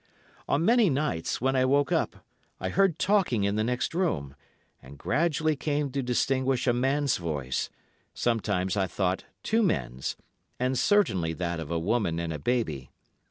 "On 0.47 0.65
many 0.65 0.89
nights, 0.89 1.39
when 1.41 1.55
I 1.55 1.63
woke 1.63 1.91
up, 1.91 2.25
I 2.59 2.69
heard 2.69 2.97
talking 2.97 3.43
in 3.43 3.55
the 3.55 3.63
next 3.63 3.93
room, 3.93 4.33
and 4.81 4.97
gradually 4.97 5.55
came 5.55 5.91
to 5.91 6.01
distinguish 6.01 6.65
a 6.65 6.73
man's 6.73 7.17
voice, 7.17 7.69
sometimes 8.11 8.75
I 8.75 8.87
thought 8.87 9.25
two 9.43 9.61
men's, 9.61 10.17
and 10.59 10.75
certainly 10.75 11.33
that 11.33 11.59
of 11.59 11.69
a 11.69 11.77
woman 11.77 12.19
and 12.19 12.33
a 12.33 12.39
baby. 12.39 12.89